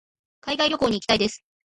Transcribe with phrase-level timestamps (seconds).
[0.39, 1.43] 海外旅行に行きたいです。